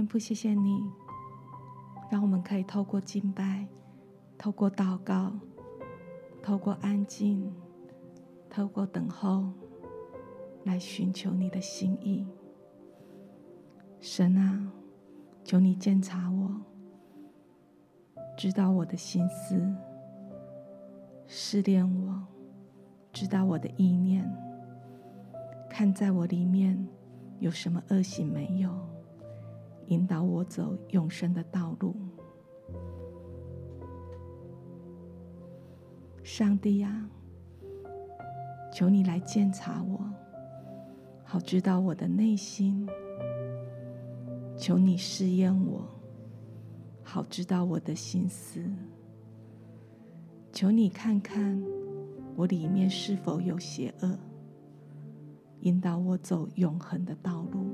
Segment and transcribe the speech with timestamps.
[0.00, 0.82] 天父，谢谢你，
[2.10, 3.66] 让我们可以透过敬拜、
[4.38, 5.30] 透过祷告、
[6.42, 7.52] 透过安静、
[8.48, 9.44] 透过等候，
[10.64, 12.26] 来寻求你的心意。
[14.00, 14.72] 神啊，
[15.44, 16.50] 求你鉴察我，
[18.38, 19.70] 知道我的心思，
[21.26, 22.26] 试炼我，
[23.12, 24.26] 知道我的意念，
[25.68, 26.88] 看在我里面
[27.38, 28.89] 有什么恶行没有。
[29.90, 31.96] 引导我走永生的道路，
[36.22, 37.10] 上帝呀，
[38.72, 40.08] 求你来鉴察我，
[41.24, 42.86] 好知道我的内心；
[44.56, 45.84] 求你试验我，
[47.02, 48.60] 好知道我的心思；
[50.52, 51.60] 求你看看
[52.36, 54.16] 我里面是否有邪恶，
[55.62, 57.66] 引导我走永恒的道路。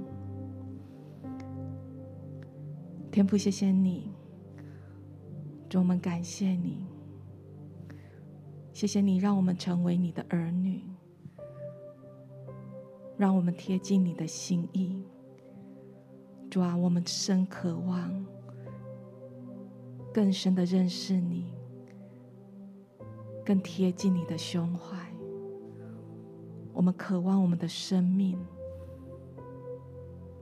[3.16, 4.10] 天父，谢谢你，
[5.70, 6.84] 主，我们感谢你，
[8.74, 10.82] 谢谢你让我们成为你的儿女，
[13.16, 15.02] 让我们贴近你的心意。
[16.50, 18.26] 主啊，我们深渴望
[20.12, 21.54] 更深的认识你，
[23.46, 24.94] 更贴近你的胸怀。
[26.74, 28.38] 我们渴望我们的生命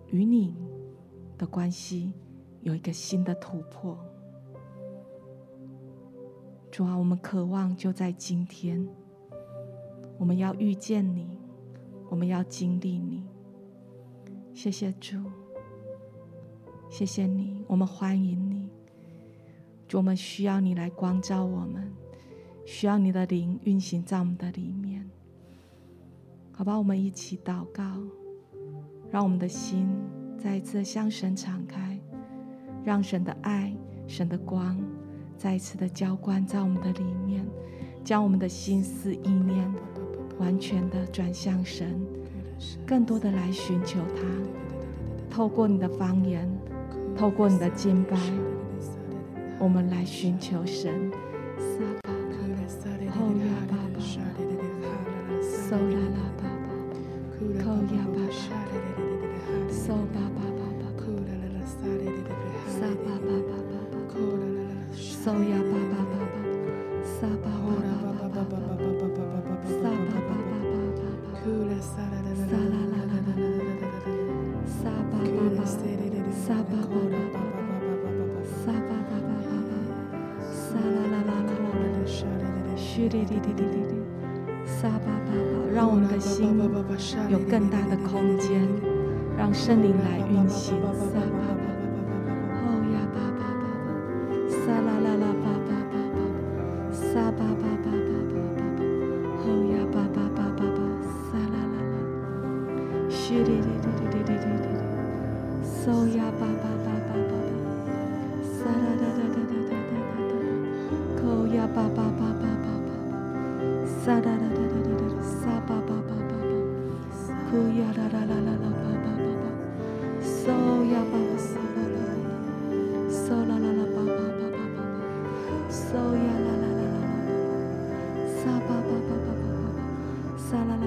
[0.08, 0.56] 与你
[1.39, 2.12] 的关系。
[2.65, 3.95] 有一个新的突破，
[6.70, 8.89] 主啊，我们渴望就在今天，
[10.19, 11.39] 我们要遇见你，
[12.09, 13.23] 我们要经历你。
[14.55, 15.19] 谢谢主，
[16.89, 18.70] 谢谢你，我们欢迎你。
[19.86, 21.92] 主，我们需要你来光照我们，
[22.64, 25.07] 需要你的灵运行在我们的里面。
[26.51, 27.85] 好吧，我们一起祷告，
[29.11, 29.86] 让我们的心
[30.39, 31.83] 再一次向神敞开。
[32.84, 33.74] 让神的爱、
[34.06, 34.78] 神的光
[35.39, 37.45] 再一次的浇灌在我们的里面，
[38.05, 39.72] 将我们的心思意念
[40.39, 41.98] 完全的转向神，
[42.86, 44.23] 更多的来寻求他。
[45.30, 46.48] 透过你的方言，
[47.17, 48.17] 透过你的敬拜，
[49.58, 51.11] 我们来寻求神。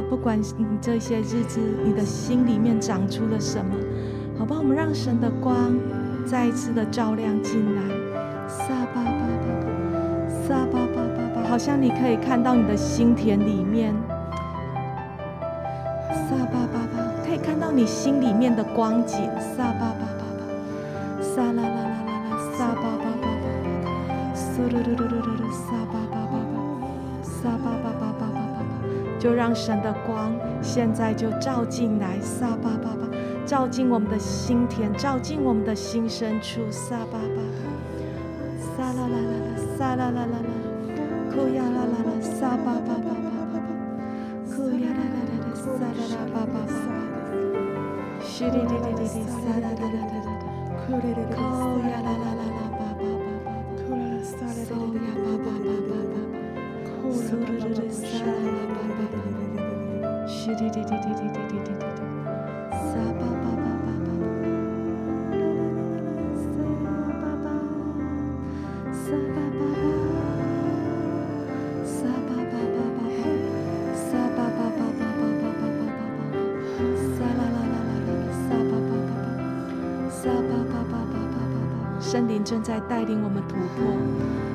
[0.10, 3.76] 不管你这些日子，你的心里面长出了什么？
[4.48, 5.76] 好吧，我们让神的光
[6.26, 7.82] 再一次的照亮进来。
[8.48, 8.64] 撒
[8.96, 9.68] 巴巴巴巴，
[10.48, 13.94] 撒巴巴巴巴，好像你可以看到你的心田里面。
[16.10, 19.30] 撒巴巴巴，可以看到你心里面的光景。
[19.38, 26.88] 撒巴巴巴巴，撒啦啦啦啦啦，撒巴巴巴巴，苏噜噜噜噜噜，撒巴巴巴巴，
[27.22, 28.64] 撒巴巴巴巴巴。
[29.20, 30.32] 就让神的光
[30.62, 32.96] 现在就照进来，撒巴巴，
[33.48, 37.42] 照进我们的心田，照进我们的心深处，撒巴巴，
[38.76, 40.50] 撒啦啦啦啦，撒啦啦啦啦，
[41.32, 41.64] 库呀
[82.28, 84.47] 圣灵正在带领我们突破。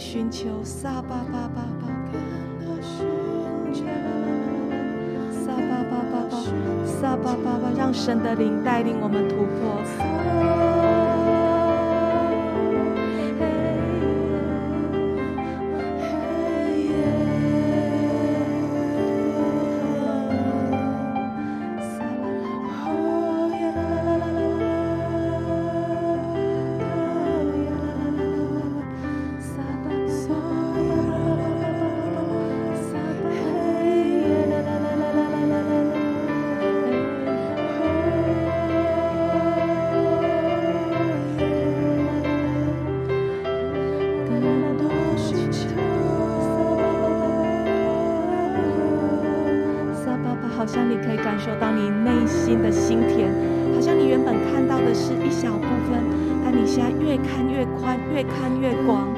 [0.00, 1.86] 寻求撒巴巴巴巴，
[5.30, 6.40] 撒巴巴巴巴，
[6.86, 10.19] 撒巴巴巴，让神的灵带领我们突破。
[55.30, 56.04] 小部分
[56.44, 59.08] 但你现在越看越宽越看越广。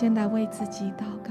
[0.00, 1.30] 先来为自己祷告，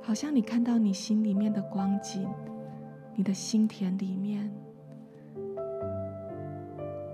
[0.00, 2.26] 好像你看到你心里面的光景，
[3.14, 4.50] 你的心田里面，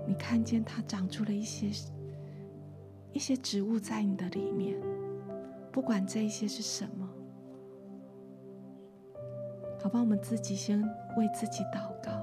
[0.07, 1.67] 你看见它长出了一些
[3.11, 4.79] 一些植物在你的里面，
[5.73, 7.05] 不管这一些是什么，
[9.83, 10.81] 好吧，我们自己先
[11.17, 12.13] 为自己祷告，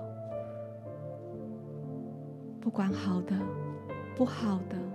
[2.63, 3.37] 不管好的，
[4.17, 4.92] 不好的。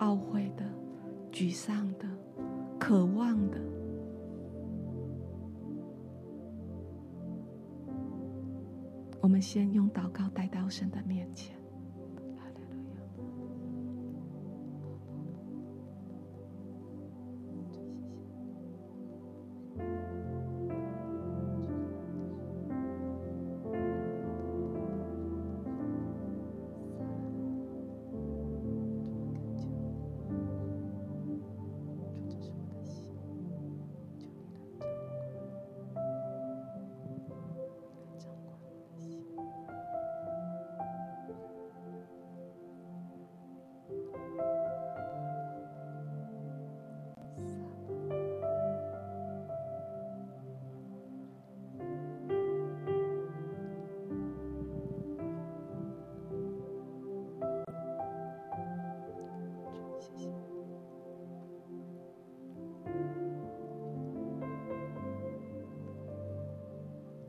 [0.00, 0.64] 懊悔的、
[1.30, 2.06] 沮丧的、
[2.78, 3.60] 渴望的，
[9.20, 11.59] 我们先用祷告带到神的面前。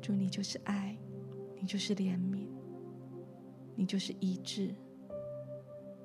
[0.01, 0.97] 主，你就是爱，
[1.55, 2.47] 你就是怜悯，
[3.75, 4.73] 你就是医治，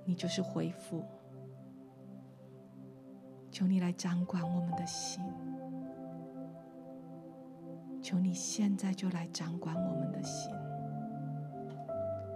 [0.04, 1.02] 你就是恢复。
[3.50, 5.24] 求你来掌管我们的心，
[8.02, 10.52] 求你现在就来掌管我们的心，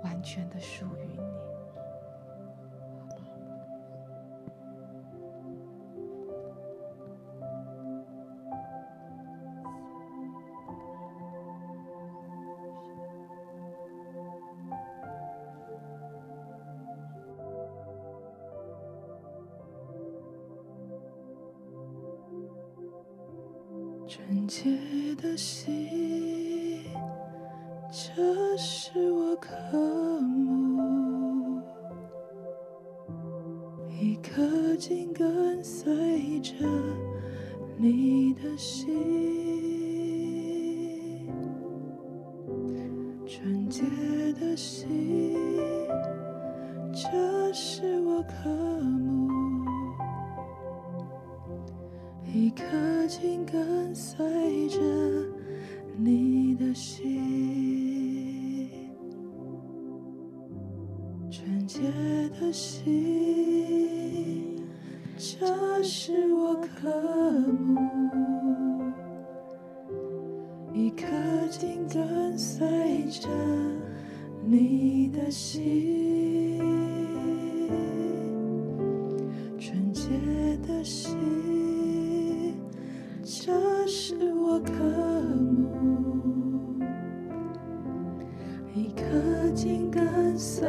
[0.03, 1.50] 完全的属于你。
[88.81, 89.03] 一颗
[89.55, 90.67] 紧跟随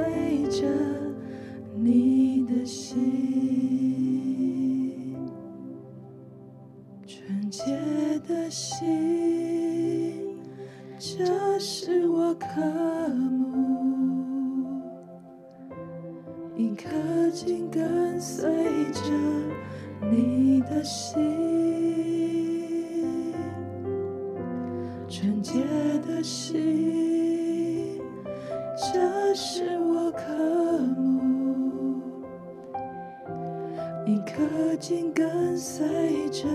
[0.50, 0.68] 着
[1.74, 3.06] 你的心，
[7.08, 7.63] 纯洁
[8.27, 8.82] 的心。
[11.00, 12.48] 这是我渴
[13.08, 14.65] 慕，
[16.58, 18.51] 一颗紧跟随
[18.91, 19.03] 着
[20.12, 21.18] 你的心。
[25.08, 25.63] 纯洁
[26.06, 26.90] 的心，
[34.81, 36.47] 紧跟随着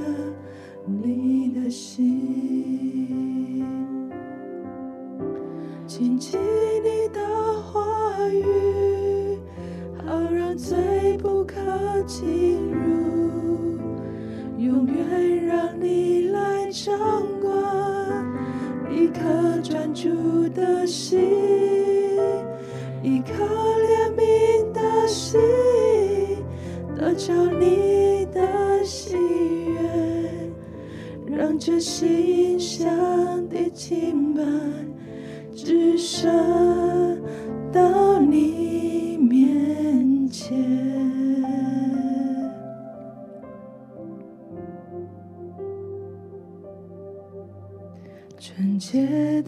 [0.85, 3.65] 你的心，
[5.87, 6.37] 轻轻
[6.83, 7.21] 你的
[7.63, 9.39] 话语，
[10.05, 11.55] 好让最不可
[12.03, 12.59] 及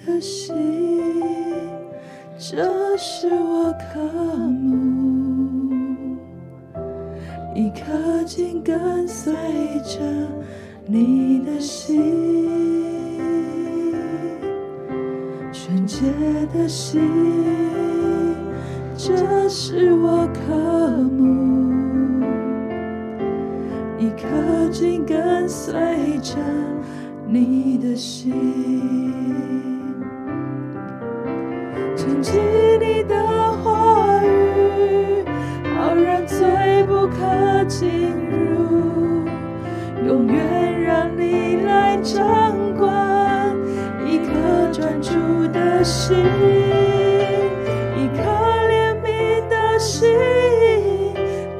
[0.07, 0.55] 的心，
[2.39, 6.07] 这是我渴慕，
[7.55, 9.35] 一颗紧跟随
[9.85, 10.01] 着
[10.87, 12.01] 你的心。
[15.53, 16.01] 纯洁
[16.55, 17.03] 的心，
[18.97, 20.55] 这是我渴
[21.03, 21.75] 慕，
[23.99, 25.75] 一颗紧跟随
[26.23, 26.37] 着。
[27.31, 28.33] 你的心，
[37.69, 37.87] 进
[38.31, 39.29] 入，
[40.07, 43.55] 永远让你来掌管，
[44.07, 45.13] 一颗专注
[45.53, 46.17] 的心，
[47.95, 48.23] 一颗
[48.71, 50.09] 怜悯的心，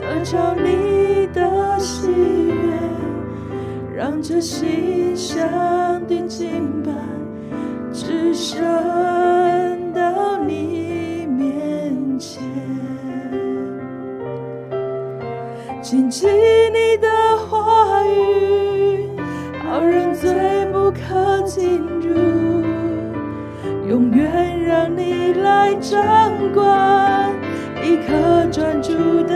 [0.01, 2.09] 得着你的喜
[2.47, 2.55] 悦，
[3.95, 4.88] 让这心。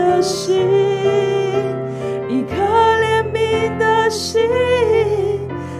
[0.03, 0.67] 的心，
[2.29, 2.55] 一颗
[3.01, 4.41] 怜悯的心。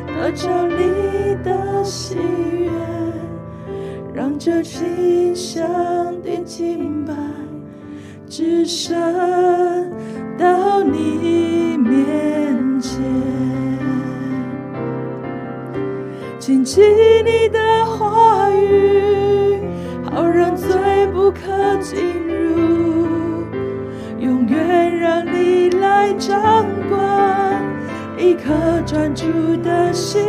[0.08, 2.72] 得着你的喜悦，
[4.14, 5.62] 让这馨香
[6.22, 7.14] 的敬拜
[8.30, 8.96] 直升
[10.38, 13.02] 到你面前，
[16.40, 16.82] 紧记
[17.26, 17.60] 你的
[28.44, 29.26] 一颗专注
[29.64, 30.22] 的心，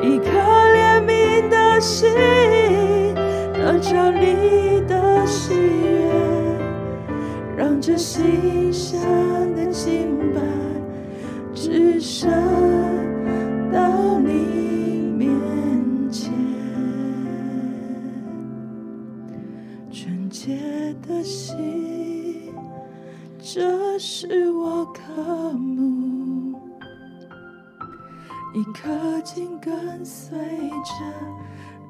[0.00, 2.08] 一颗怜悯的心，
[3.52, 6.10] 能照你的喜悦，
[7.54, 8.98] 让这心上
[9.54, 10.40] 的金白
[11.54, 12.30] 只剩
[13.70, 14.32] 到你
[15.14, 15.30] 面
[16.10, 16.32] 前。
[19.92, 20.56] 纯洁
[21.06, 22.54] 的心，
[23.38, 25.02] 这是我渴。
[28.54, 30.92] 一颗紧跟随着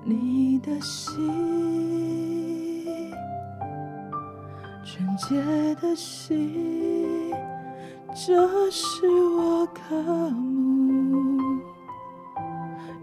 [0.05, 1.17] 你的心，
[4.85, 7.33] 纯洁的心。
[8.15, 9.97] 这是我渴
[10.31, 11.41] 慕，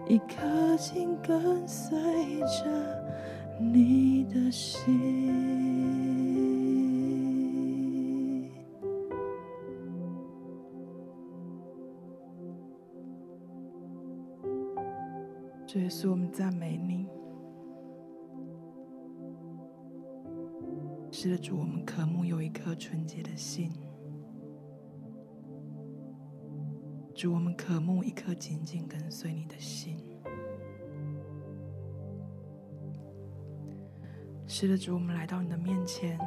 [0.08, 2.00] 一颗紧跟随
[2.40, 2.66] 着
[3.60, 6.19] 你的心。
[15.72, 17.08] 这也是，我们赞美你。
[21.12, 23.72] 是的，主，我们渴慕有一颗纯洁的心。
[27.14, 30.00] 主，我们渴慕一颗紧紧跟随你的心。
[34.48, 36.18] 是的，主，我们来到你的面前。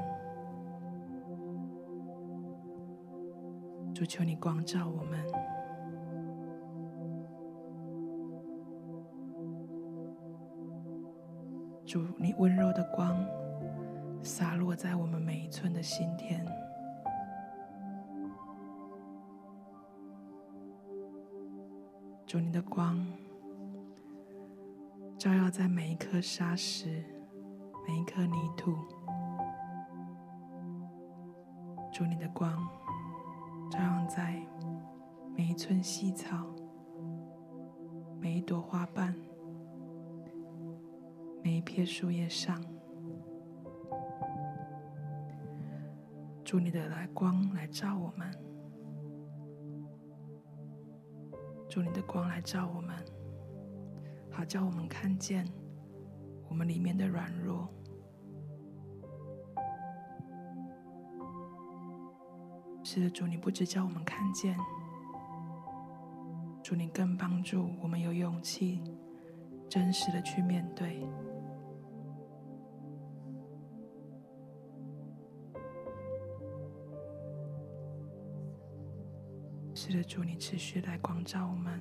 [3.92, 5.26] 主，求你光照我们。
[11.92, 13.22] 主，你温柔的光
[14.22, 16.42] 洒落在我们每一寸的心田。
[22.26, 23.06] 主，你的光
[25.18, 27.04] 照耀在每一颗沙石、
[27.86, 28.74] 每一颗泥土。
[31.92, 32.66] 主，你的光
[33.70, 34.40] 照耀在
[35.36, 36.46] 每一寸细草、
[38.18, 39.14] 每一朵花瓣。
[41.42, 42.62] 每一片树叶上，
[46.44, 48.30] 主你的来光来照我们，
[51.68, 52.94] 主你的光来照我们，
[54.30, 55.44] 好叫我们看见
[56.48, 57.68] 我们里面的软弱。
[62.84, 64.56] 是的，主你不只叫我们看见，
[66.62, 68.80] 主你更帮助我们有勇气，
[69.68, 71.04] 真实的去面对。
[79.92, 81.78] 是的，主，你持续来光照我们。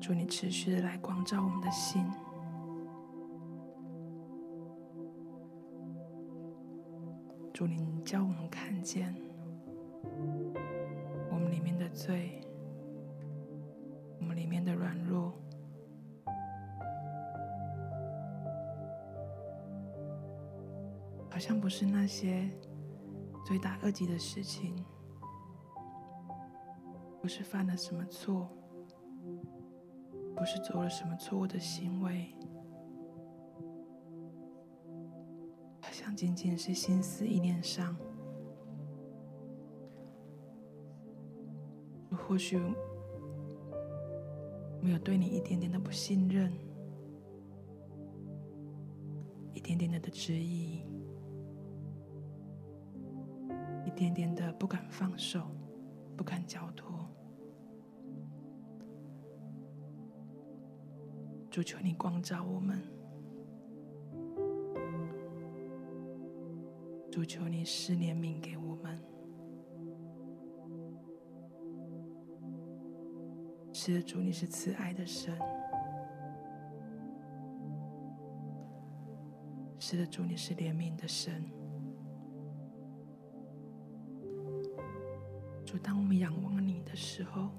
[0.00, 2.04] 主，你持续的来光照我们的心。
[7.54, 9.14] 主，你叫我们看见
[11.30, 12.40] 我们里面的罪，
[14.18, 15.32] 我们里面的软弱，
[21.30, 22.50] 好像不是那些。
[23.48, 24.84] 罪大恶极的事情，
[27.22, 28.46] 不是犯了什么错，
[30.36, 32.34] 不是做了什么错误的行为，
[35.80, 37.96] 好像仅仅是心思意念上，
[42.18, 42.58] 或许
[44.82, 46.52] 没有对你一点点的不信任，
[49.54, 50.86] 一点点的的质疑。
[53.98, 55.42] 点点的不敢放手，
[56.16, 57.04] 不敢交托。
[61.50, 62.80] 主求你光照我们，
[67.10, 69.00] 主求你施怜悯给我们。
[73.72, 75.36] 是的，主你是慈爱的神。
[79.80, 81.57] 是的，主你是怜悯的神。
[85.78, 87.50] 当我们仰望你的时候，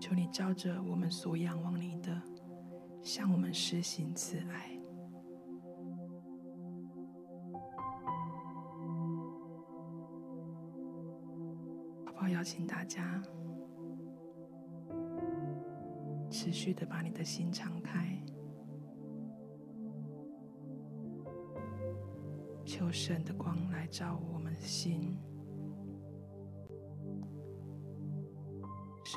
[0.00, 2.20] 求你照着我们所仰望你的，
[3.02, 4.78] 向我们施行慈爱。
[12.04, 12.28] 好不好？
[12.28, 13.22] 邀请大家
[16.30, 18.22] 持续的把你的心敞开，
[22.64, 25.16] 求神的光来照我们的心。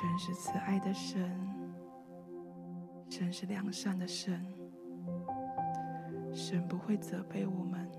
[0.00, 1.28] 神是慈爱的神，
[3.10, 4.40] 神是良善的神，
[6.32, 7.90] 神不会责备我们，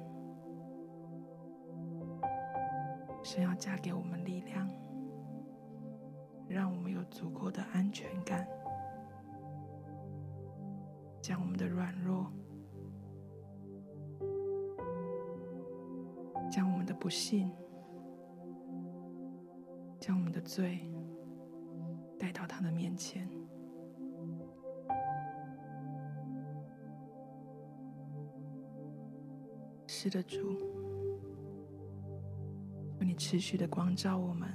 [3.22, 4.66] 神要加给我们力量，
[6.48, 8.48] 让我们有足够的安全感，
[11.22, 12.32] 将我们的软弱，
[16.50, 17.52] 将我们的不幸，
[20.00, 20.90] 将我们的罪。
[22.30, 23.28] 来到他的面前。
[29.88, 30.38] 是的，主，
[33.00, 34.48] 求你持续的光照我们，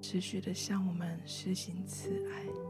[0.00, 2.67] 持续的向我们施行慈爱。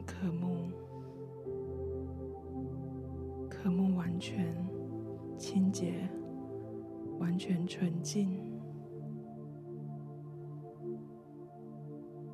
[0.00, 0.70] 祝我们渴慕，
[3.48, 4.54] 渴慕完全
[5.36, 6.08] 清洁，
[7.18, 8.38] 完全纯净，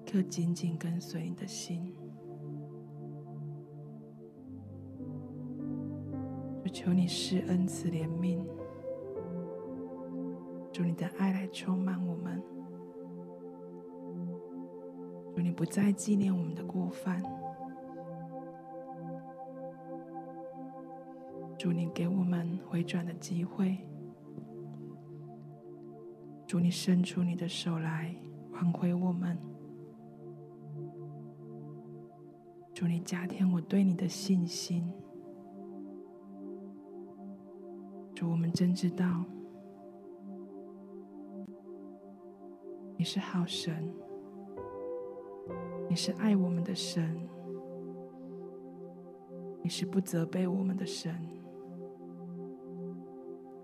[0.05, 1.93] 可紧紧跟随你的心。
[6.65, 8.45] 就求你施恩慈怜悯，
[10.73, 12.41] 祝你的爱来充满我们。
[15.35, 17.23] 主，你不再纪念我们的过犯。
[21.59, 23.79] 主，你给我们回转的机会。
[26.47, 28.15] 主，你伸出你的手来
[28.53, 29.39] 挽回我们。
[32.75, 34.93] 主，你加添我对你的信心。
[38.15, 39.25] 主，我们真知道
[42.97, 43.93] 你是好神。
[45.89, 47.27] 你是爱我们的神，
[49.63, 51.15] 你是不责备我们的神，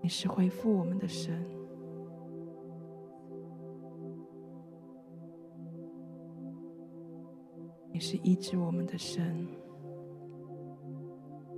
[0.03, 1.33] 你是恢复我们的神，
[7.89, 9.47] 你是医治我们的神，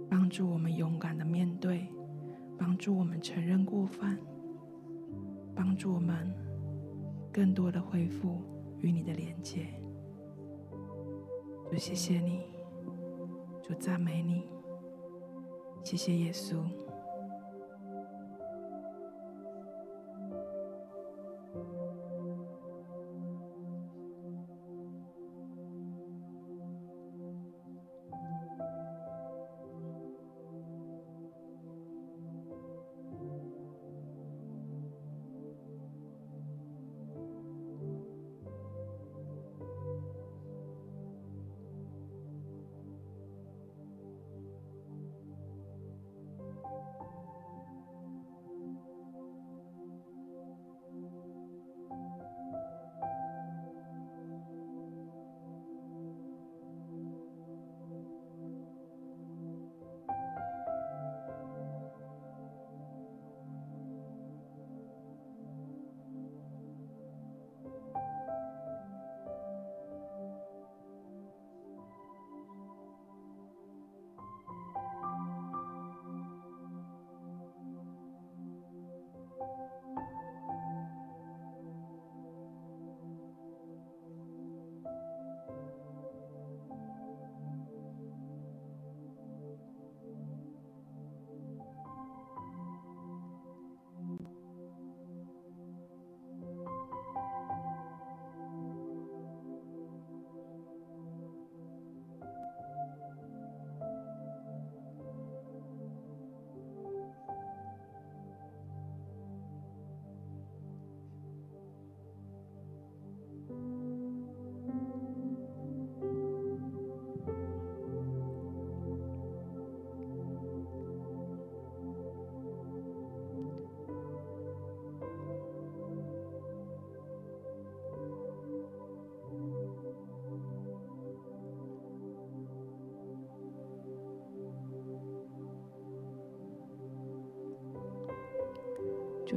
[0.08, 1.88] 帮助我们勇敢的面对，
[2.55, 4.15] 帮助我们承认过犯，
[5.55, 6.31] 帮助我们
[7.34, 8.43] 更多的恢复
[8.77, 9.65] 与你的连接。
[11.71, 12.43] 主，谢谢你，
[13.63, 14.47] 主赞美你，
[15.84, 16.63] 谢谢耶稣。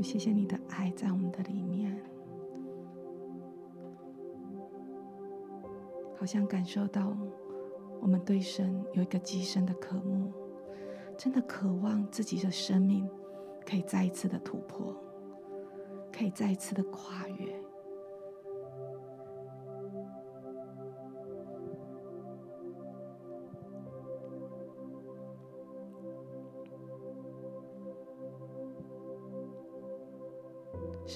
[0.02, 2.00] 谢谢你的爱在我们的里面，
[6.16, 7.16] 好像感受到
[8.00, 10.32] 我们对神有一个极深的渴慕，
[11.16, 13.08] 真的渴望自己的生命
[13.66, 14.94] 可以再一次的突破，
[16.12, 17.57] 可以再一次的跨越。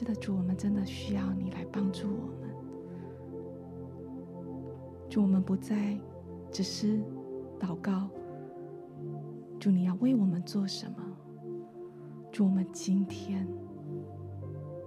[0.03, 2.53] 是的，主，我们真的需要你来帮助我们。
[5.09, 5.97] 主，我们不再
[6.51, 7.01] 只是
[7.61, 8.11] 祷告。
[9.61, 10.97] 主，你要为我们做什么？
[12.33, 13.47] 主，我们今天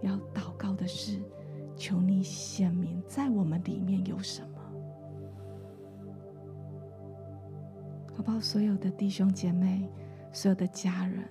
[0.02, 1.22] 要祷告的是，
[1.78, 4.60] 求你显明在我们里面有什么，
[8.18, 8.38] 好不好？
[8.38, 9.90] 所有的弟兄姐妹，
[10.34, 11.24] 所有的家人，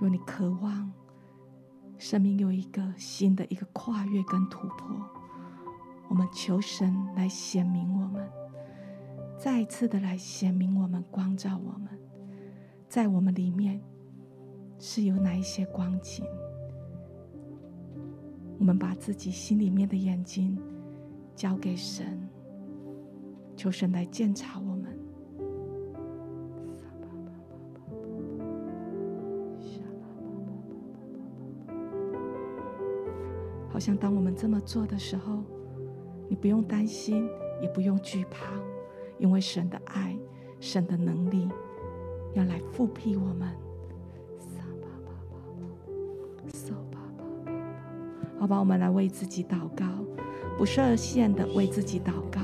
[0.00, 0.92] 若你渴望。
[1.98, 4.96] 生命有一个新的一个跨越跟突破，
[6.08, 8.26] 我们求神来显明我们，
[9.36, 11.88] 再一次的来显明我们，光照我们，
[12.88, 13.80] 在我们里面
[14.78, 16.24] 是有哪一些光景？
[18.60, 20.56] 我们把自己心里面的眼睛
[21.34, 22.28] 交给神，
[23.56, 24.67] 求神来鉴察我
[33.78, 35.40] 我想当我们这么做的时候，
[36.28, 37.30] 你不用担心，
[37.62, 38.46] 也不用惧怕，
[39.18, 40.18] 因为神的爱、
[40.58, 41.48] 神的能力
[42.34, 43.48] 要来复辟我们。
[48.40, 49.86] 好吧，我们来为自己祷告，
[50.56, 52.40] 不设限的为自己祷告。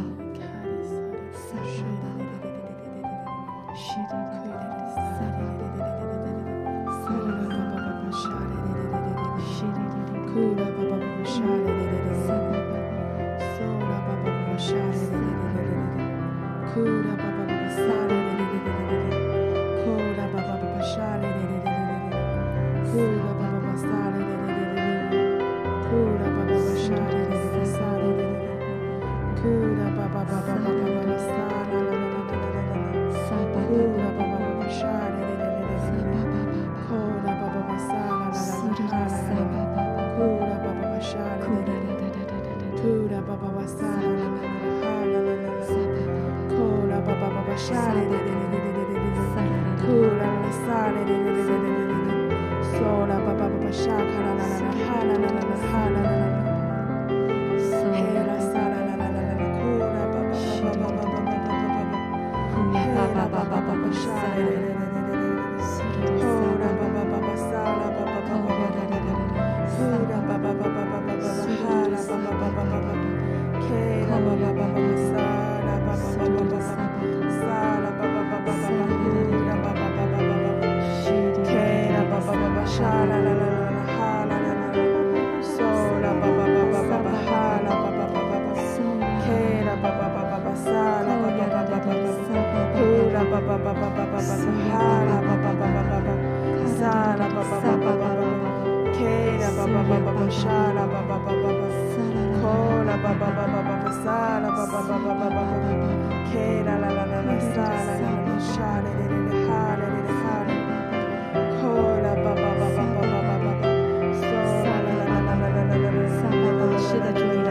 [117.04, 117.43] that you.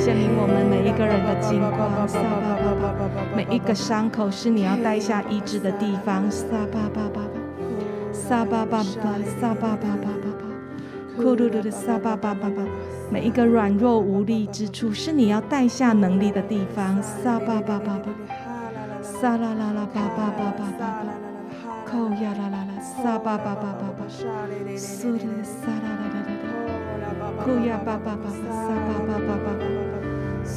[0.00, 2.08] 献给我们每一个人的金光，
[3.36, 6.24] 每一个伤口是你要带下医治的地方。
[6.30, 7.28] 撒巴巴巴巴，
[8.10, 8.84] 撒巴巴巴，
[9.38, 10.42] 撒巴巴巴巴巴，
[11.22, 12.62] 库噜噜的撒巴巴巴巴。
[13.10, 17.02] 每一个软弱无力之处是你要带下能力的地方。
[17.02, 18.08] 撒巴巴巴巴，
[19.02, 21.04] 撒啦啦啦巴巴巴巴巴，
[21.84, 24.08] 扣呀啦啦啦，撒巴巴巴巴巴，
[24.78, 26.30] 苏的撒啦啦啦啦，
[27.44, 29.69] 扣呀巴巴巴巴，撒巴巴巴巴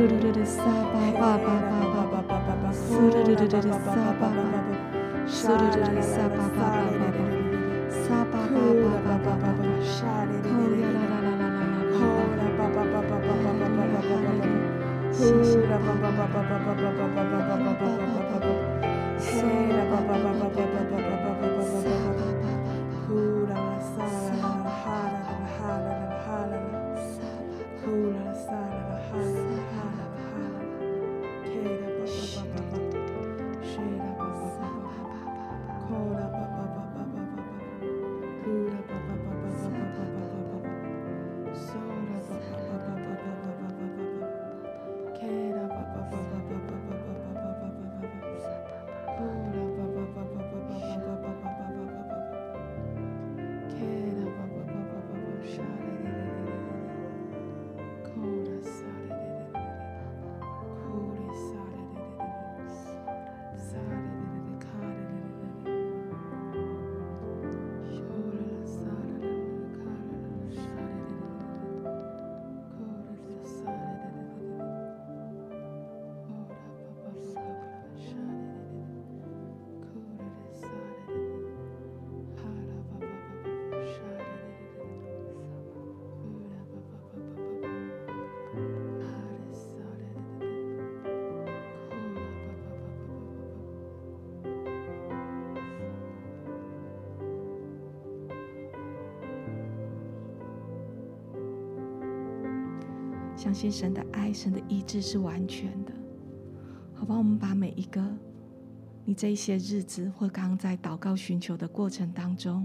[0.00, 0.40] Hallelujah.
[103.50, 105.92] 相信神的爱，神的医治是完全的，
[106.94, 107.18] 好吧？
[107.18, 108.00] 我们把每一个
[109.04, 112.64] 你这一些日子，或刚刚在祷告寻求的过程当中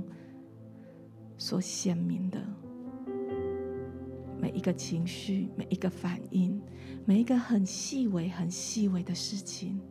[1.39, 2.39] 所显明的
[4.39, 6.61] 每一个情绪、每一个反应、
[7.03, 9.81] 每一个很细微、很细微的事情，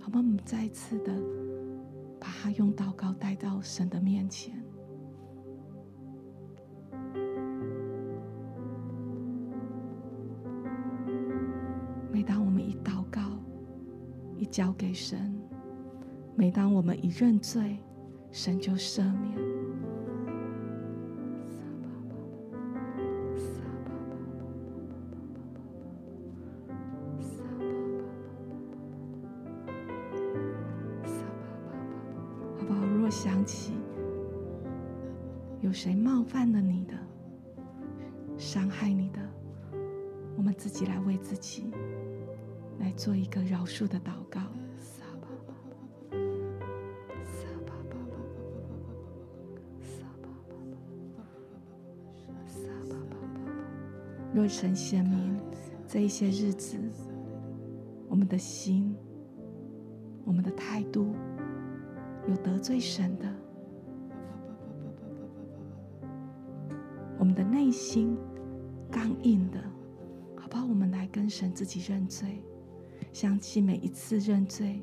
[0.00, 0.18] 好吧？
[0.18, 1.14] 我们再次的
[2.18, 4.60] 把它用祷告带到神的面前。
[14.54, 15.36] 交给神。
[16.36, 17.76] 每当我们一认罪，
[18.30, 19.43] 神就赦免。
[56.14, 56.78] 些日子，
[58.08, 58.94] 我们的心、
[60.24, 61.12] 我们的态度
[62.28, 63.26] 有得罪神的，
[67.18, 68.16] 我们的内心
[68.92, 69.58] 刚硬的，
[70.36, 70.64] 好不好？
[70.64, 72.40] 我们来跟神自己认罪。
[73.12, 74.80] 想起每一次认罪，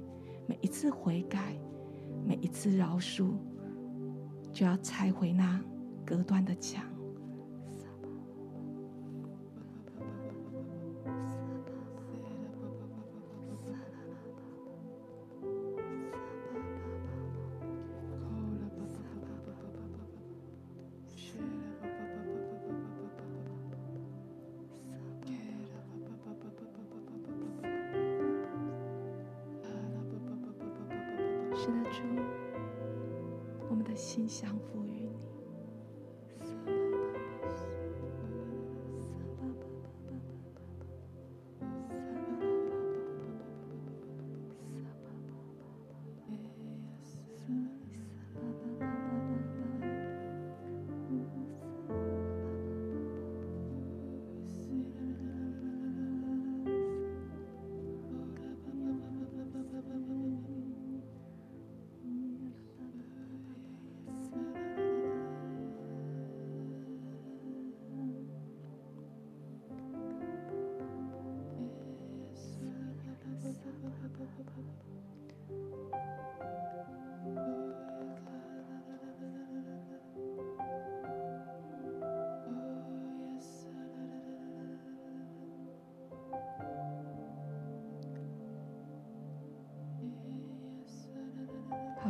[0.48, 1.58] 每一次悔改，
[2.28, 3.32] 每一次饶恕，
[4.52, 5.64] 就要拆毁那
[6.06, 6.84] 隔断的墙。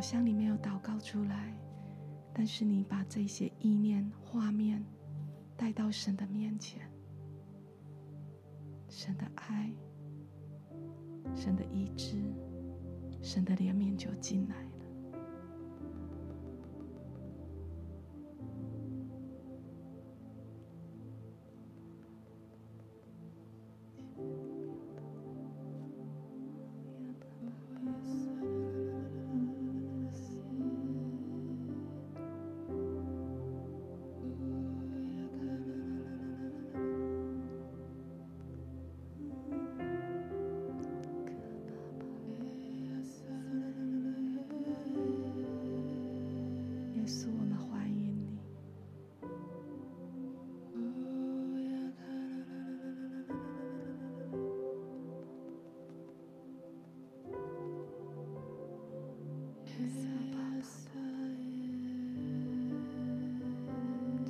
[0.01, 1.55] 好像你没有祷告出来，
[2.33, 4.83] 但是你把这些意念、画面
[5.55, 6.81] 带到神的面前，
[8.89, 9.71] 神的爱、
[11.35, 12.15] 神的医治、
[13.21, 14.70] 神的怜悯就进来。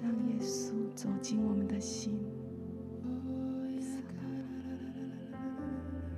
[0.02, 2.18] 让耶稣走进我们的心，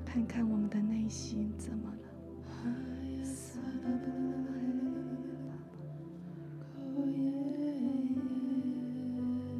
[0.05, 1.97] 看看我们的内心怎么了。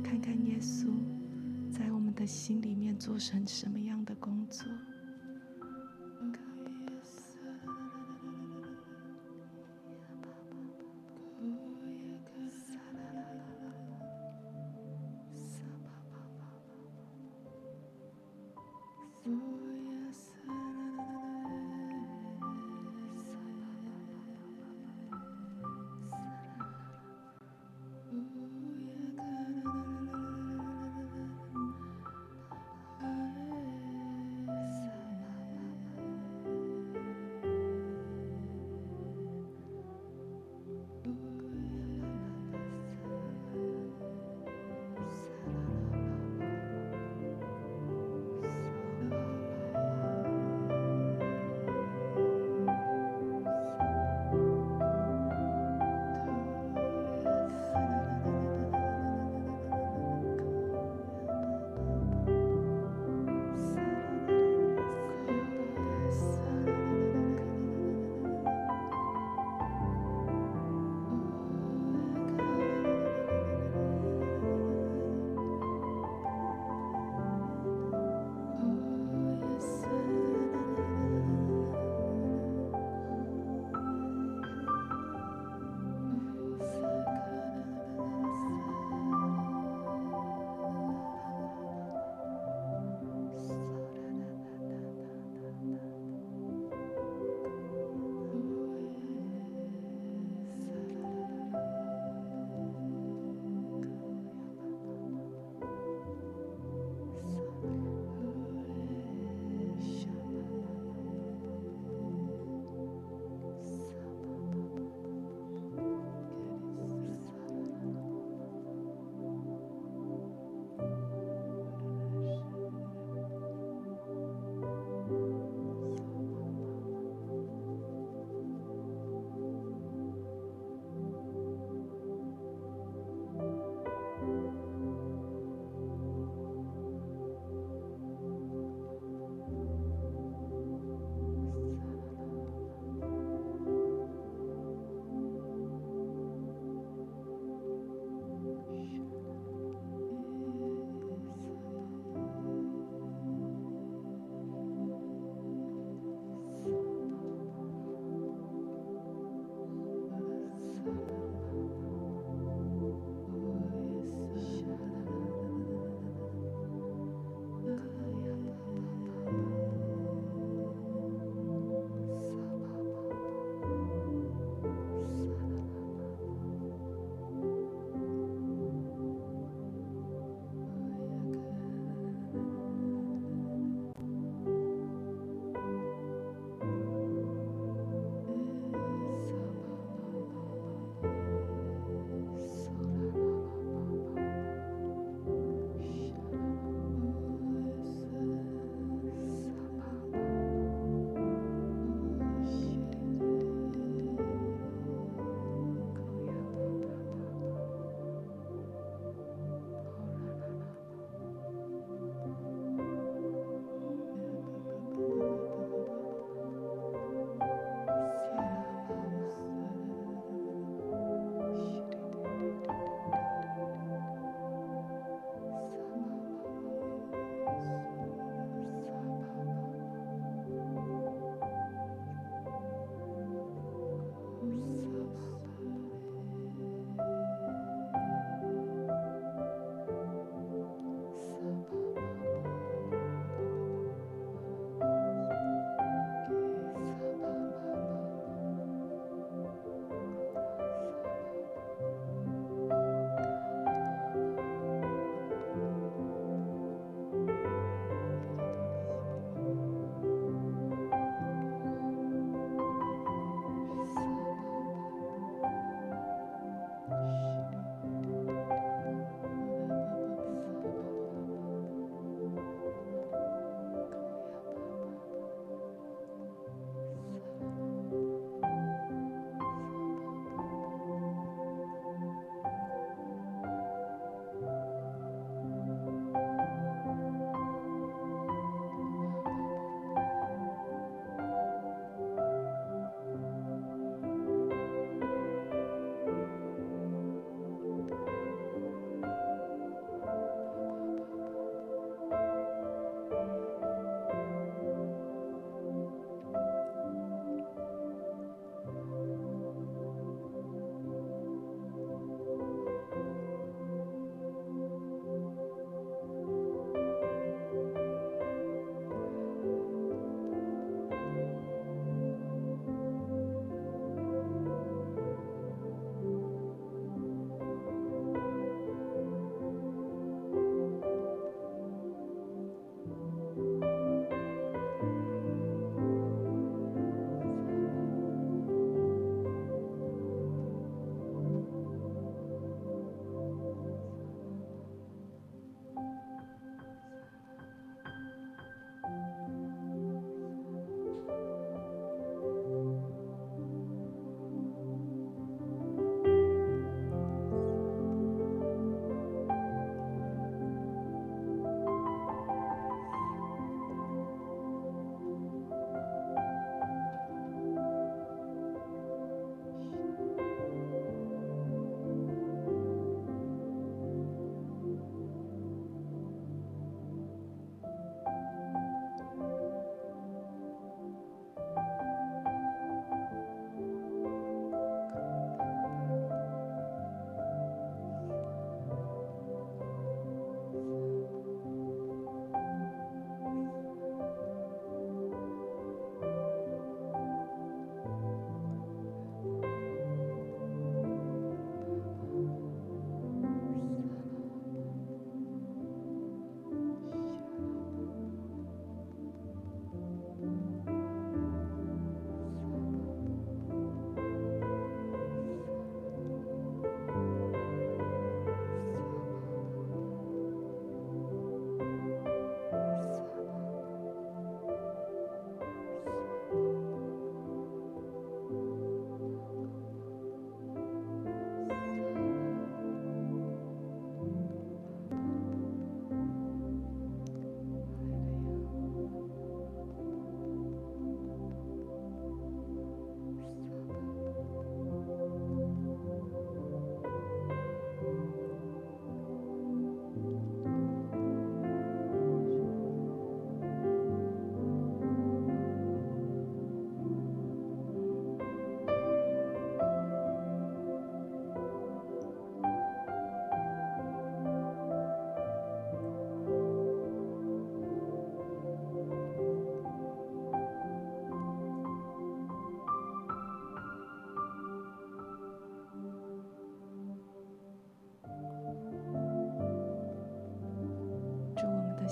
[0.04, 0.88] 看看耶稣
[1.72, 3.80] 在我们的心里面做成什么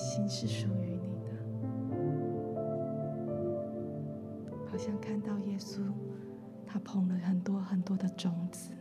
[0.02, 1.28] 心是属于你的，
[4.66, 5.80] 好像看到耶稣，
[6.66, 8.72] 他捧了很多很多的种子。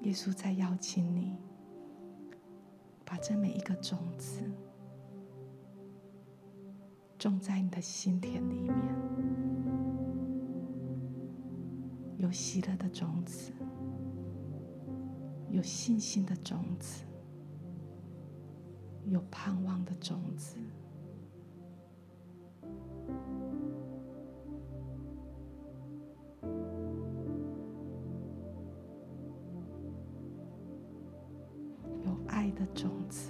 [0.00, 1.36] 耶稣在邀请你，
[3.04, 4.42] 把这每一个种子
[7.16, 8.74] 种在你的心田里面，
[12.16, 13.52] 有喜乐的种子，
[15.60, 17.04] 有信心的种子，
[19.04, 20.56] 有盼望的种子。
[32.06, 33.28] 有爱的种子，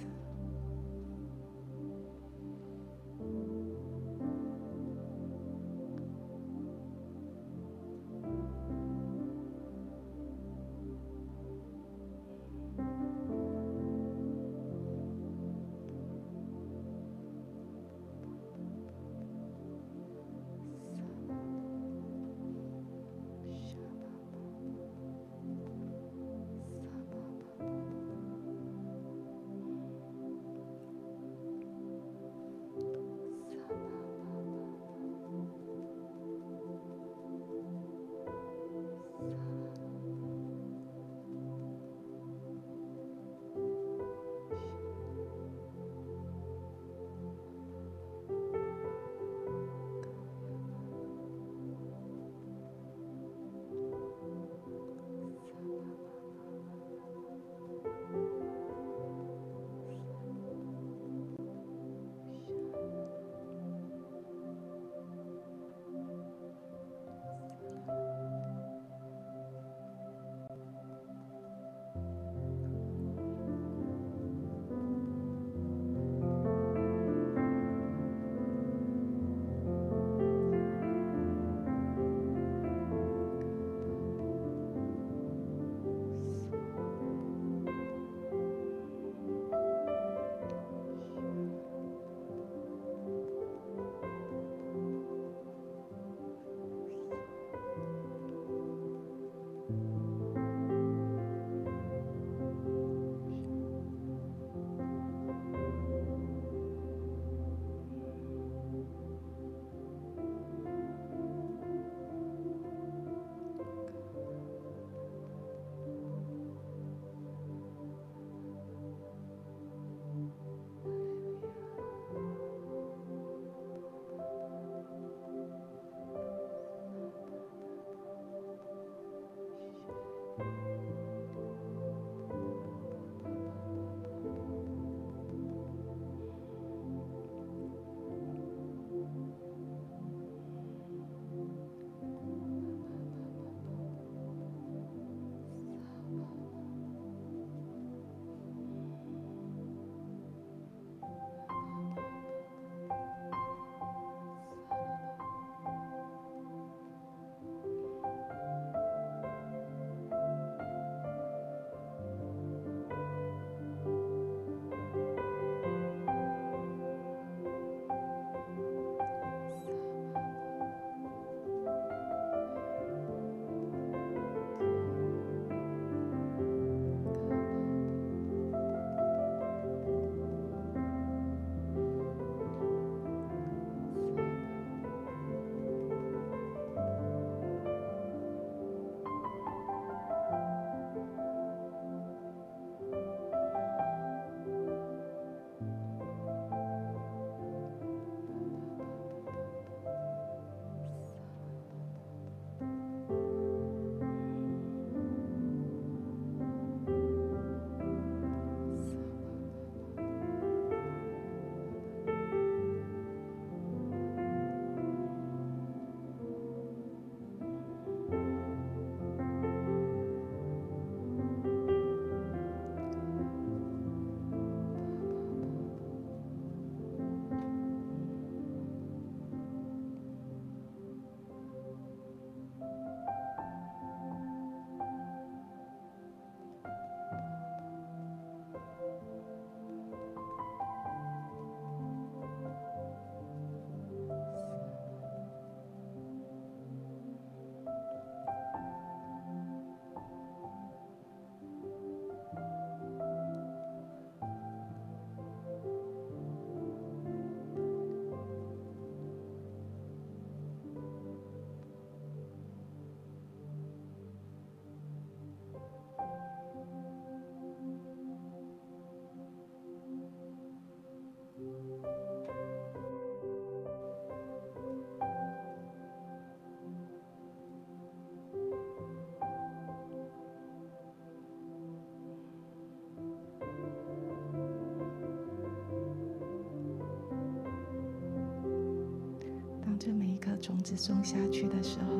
[290.31, 291.91] 颗种子种下去的时候，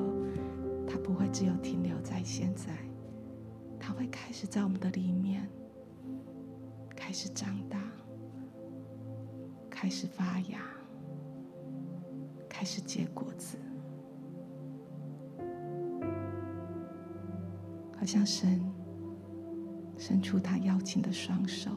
[0.88, 2.72] 它不会只有停留在现在，
[3.78, 5.50] 它会开始在我们的里面
[6.96, 7.78] 开始长大，
[9.70, 10.62] 开始发芽，
[12.48, 13.58] 开始结果子，
[17.98, 18.62] 好像神
[19.98, 21.70] 伸出他邀请的双手。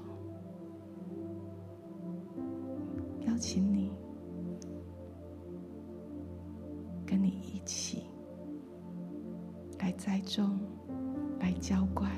[10.05, 10.59] 栽种，
[11.40, 12.11] 来浇灌。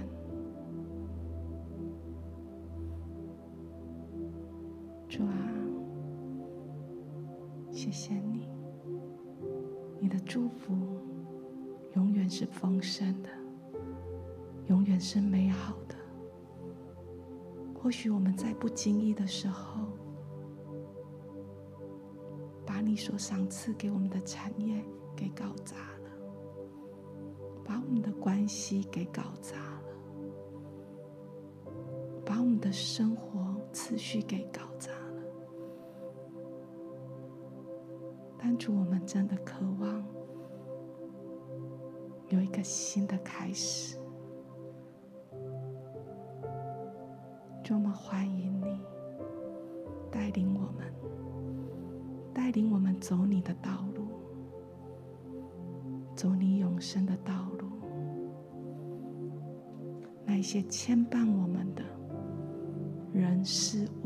[5.09, 5.39] 主啊，
[7.70, 8.49] 谢谢你，
[10.01, 10.74] 你的祝福
[11.95, 13.28] 永远是丰盛的，
[14.66, 15.95] 永远是美好的。
[17.72, 19.87] 或许我们在不经意的时候，
[22.66, 24.84] 把你所赏赐给我们的产业
[25.14, 25.76] 给搞砸，
[27.87, 29.82] 我们的关系给搞砸了，
[32.24, 35.22] 把我们的生活次序给搞砸了。
[38.37, 40.05] 但主，我们真的渴望
[42.28, 43.97] 有一个新的开始。
[47.62, 48.80] 主，我们欢迎你
[50.11, 50.93] 带领我们。
[52.34, 53.76] 带领我们走你的道
[60.47, 61.82] 一些牵绊我们的
[63.12, 64.05] 人事物，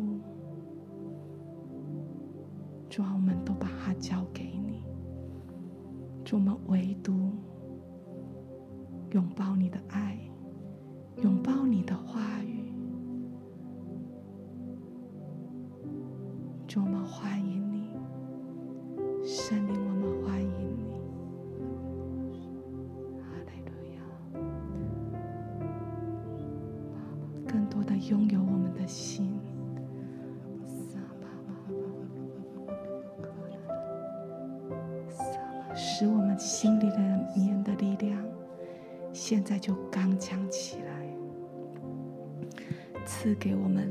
[43.30, 43.88] 赐给我们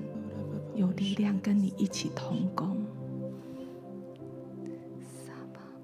[0.76, 2.86] 有力量跟你一起同工。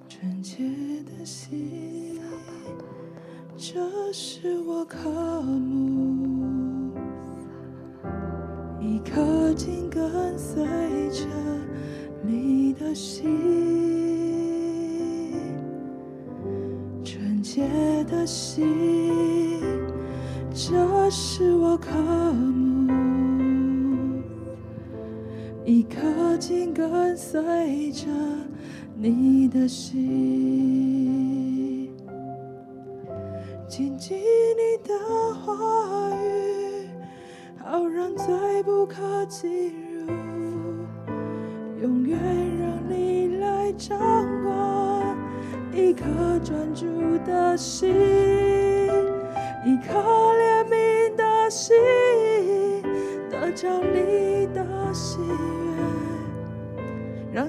[0.10, 0.62] 纯洁
[1.06, 2.20] 的心，
[3.56, 5.10] 这是我渴
[5.41, 6.91] 慕；
[8.82, 10.66] 一颗紧跟随
[11.10, 11.26] 着
[12.22, 13.24] 你的心，
[17.06, 17.70] 纯洁
[18.03, 18.68] 的心，
[20.53, 21.93] 这是我渴
[22.34, 22.74] 慕；
[25.66, 28.05] 一颗紧跟随着。
[28.97, 30.95] 你的心，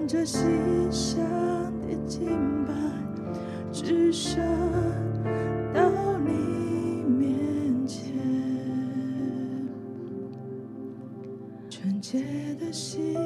[0.08, 0.40] 这馨
[0.88, 1.18] 香
[1.80, 2.72] 的敬拜
[3.72, 4.40] 只升
[5.74, 8.14] 到你面前，
[11.68, 12.22] 纯洁
[12.60, 13.16] 的心，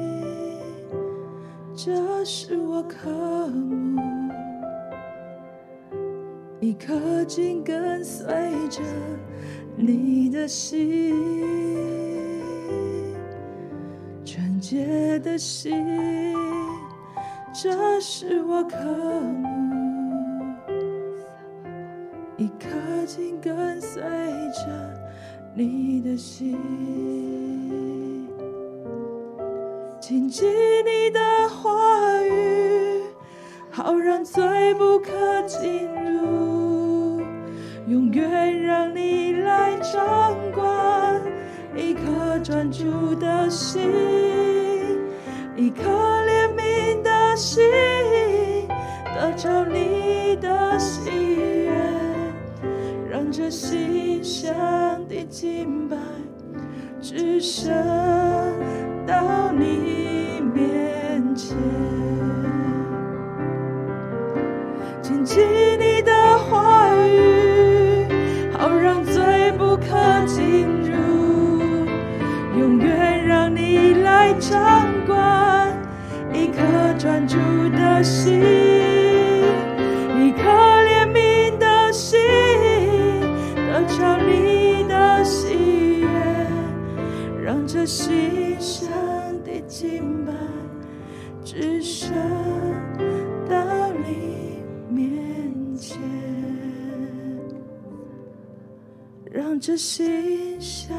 [1.75, 3.11] 这是我渴
[3.47, 4.01] 慕，
[6.59, 8.25] 一颗紧跟随
[8.71, 8.81] 着
[9.75, 11.15] 你的心，
[14.25, 16.10] 纯洁的心。
[18.03, 19.47] 是我渴慕，
[22.35, 24.65] 一颗紧跟随着
[25.53, 26.57] 你的心，
[29.99, 30.49] 紧紧
[30.83, 33.03] 你的话语，
[33.69, 35.11] 好让罪不可
[35.43, 37.21] 进入，
[37.85, 41.21] 永远让你来掌管，
[41.75, 43.79] 一颗专注的心，
[45.55, 46.11] 一颗。
[47.41, 48.67] 心
[49.15, 51.73] 打着你的喜悦，
[53.09, 54.53] 让这心香
[55.09, 55.97] 的敬拜
[57.01, 57.73] 只剩
[59.07, 60.00] 到你。
[78.03, 82.19] 心一颗怜悯的心
[83.55, 86.07] 等着你的喜悦
[87.43, 88.89] 让这心像
[90.25, 90.33] 吧
[91.43, 92.11] 只剩
[93.47, 93.91] 到
[94.89, 95.99] 面前。
[99.31, 100.95] 让这心像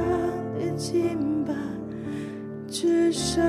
[0.54, 1.52] 的进吧
[2.68, 3.42] 只剩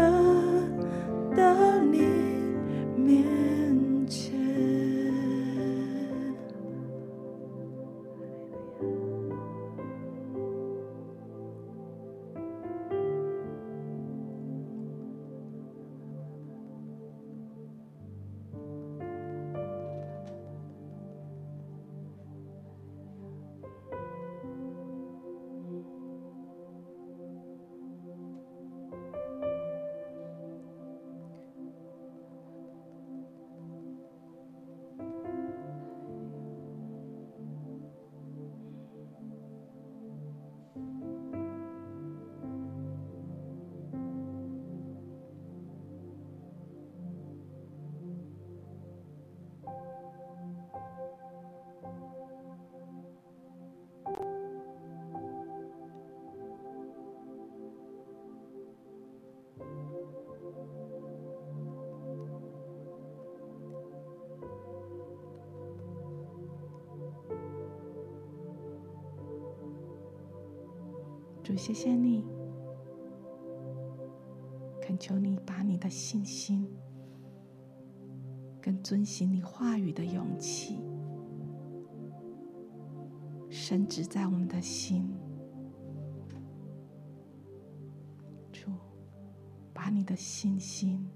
[71.54, 72.26] 主，谢谢你，
[74.82, 76.68] 恳求你把你的信心
[78.60, 80.80] 跟遵行你话语的勇气，
[83.52, 85.08] 深植在我们的心。
[88.52, 88.72] 主，
[89.76, 91.08] 把你的信心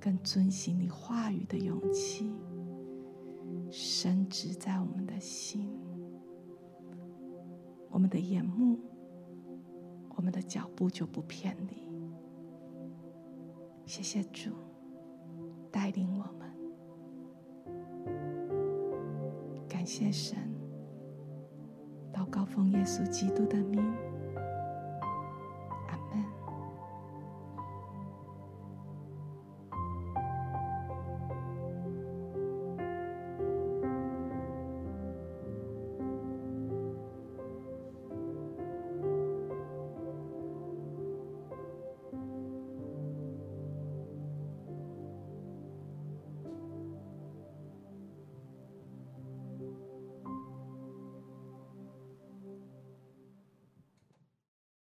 [0.00, 2.34] 跟遵行你话语的勇气，
[3.70, 5.70] 深植在我们的心，
[7.88, 8.80] 我们的眼目。
[10.26, 11.88] 我们的脚步就不偏离。
[13.84, 14.50] 谢谢主
[15.70, 16.52] 带领我们，
[19.68, 20.36] 感谢神，
[22.12, 24.05] 祷告奉耶稣基督的名。